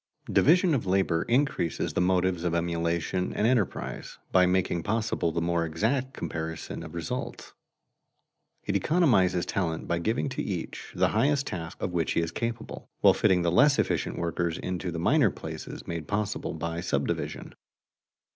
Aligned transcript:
Division 0.31 0.73
of 0.73 0.87
labor 0.87 1.21
increases 1.29 1.93
the 1.93 2.01
motives 2.01 2.43
of 2.43 2.55
emulation 2.55 3.31
and 3.33 3.45
enterprise, 3.45 4.17
by 4.31 4.47
making 4.47 4.81
possible 4.81 5.31
the 5.31 5.43
more 5.43 5.63
exact 5.63 6.15
comparison 6.15 6.81
of 6.81 6.95
results. 6.95 7.53
It 8.63 8.73
economizes 8.75 9.45
talent 9.45 9.87
by 9.87 9.99
giving 9.99 10.27
to 10.29 10.41
each 10.41 10.91
the 10.95 11.09
highest 11.09 11.45
task 11.45 11.79
of 11.79 11.91
which 11.93 12.13
he 12.13 12.19
is 12.19 12.31
capable, 12.31 12.89
while 13.01 13.13
fitting 13.13 13.43
the 13.43 13.51
less 13.51 13.77
efficient 13.77 14.17
workers 14.17 14.57
into 14.57 14.89
the 14.89 14.97
minor 14.97 15.29
places 15.29 15.85
made 15.85 16.07
possible 16.07 16.55
by 16.55 16.81
subdivision. 16.81 17.53